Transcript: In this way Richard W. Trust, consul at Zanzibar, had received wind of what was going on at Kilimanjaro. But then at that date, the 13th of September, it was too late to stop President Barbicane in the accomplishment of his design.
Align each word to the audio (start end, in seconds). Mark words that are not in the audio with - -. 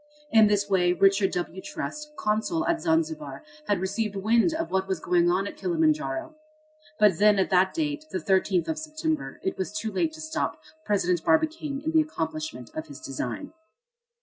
In 0.31 0.47
this 0.47 0.67
way 0.67 0.93
Richard 0.93 1.29
W. 1.33 1.61
Trust, 1.61 2.15
consul 2.17 2.65
at 2.65 2.81
Zanzibar, 2.81 3.43
had 3.67 3.79
received 3.79 4.15
wind 4.15 4.51
of 4.51 4.71
what 4.71 4.87
was 4.87 4.99
going 4.99 5.29
on 5.29 5.45
at 5.45 5.57
Kilimanjaro. 5.57 6.33
But 6.97 7.19
then 7.19 7.37
at 7.37 7.51
that 7.51 7.71
date, 7.75 8.05
the 8.09 8.17
13th 8.17 8.67
of 8.67 8.79
September, 8.79 9.39
it 9.43 9.59
was 9.59 9.71
too 9.71 9.91
late 9.91 10.13
to 10.13 10.19
stop 10.21 10.59
President 10.85 11.23
Barbicane 11.23 11.83
in 11.85 11.91
the 11.91 12.01
accomplishment 12.01 12.71
of 12.73 12.87
his 12.87 12.99
design. 12.99 13.53